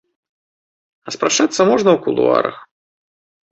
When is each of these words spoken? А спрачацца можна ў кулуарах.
А 1.09 1.13
спрачацца 1.17 1.61
можна 1.73 1.89
ў 1.93 1.97
кулуарах. 2.07 2.57